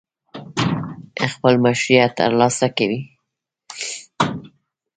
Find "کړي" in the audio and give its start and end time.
2.77-2.99